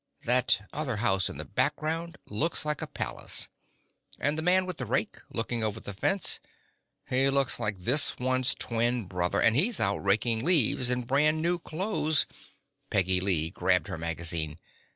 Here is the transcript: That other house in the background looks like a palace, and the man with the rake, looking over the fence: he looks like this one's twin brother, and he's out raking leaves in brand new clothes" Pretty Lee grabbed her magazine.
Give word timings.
That 0.23 0.67
other 0.73 0.95
house 0.97 1.29
in 1.29 1.37
the 1.37 1.45
background 1.45 2.17
looks 2.25 2.65
like 2.65 2.81
a 2.81 2.87
palace, 2.87 3.49
and 4.17 4.35
the 4.35 4.41
man 4.41 4.65
with 4.65 4.77
the 4.77 4.85
rake, 4.87 5.17
looking 5.29 5.63
over 5.63 5.79
the 5.79 5.93
fence: 5.93 6.39
he 7.07 7.29
looks 7.29 7.59
like 7.59 7.77
this 7.77 8.15
one's 8.17 8.55
twin 8.55 9.05
brother, 9.05 9.39
and 9.39 9.55
he's 9.55 9.79
out 9.79 9.99
raking 9.99 10.43
leaves 10.43 10.89
in 10.89 11.03
brand 11.03 11.39
new 11.43 11.59
clothes" 11.59 12.25
Pretty 12.89 13.21
Lee 13.21 13.51
grabbed 13.51 13.89
her 13.89 13.97
magazine. 13.99 14.57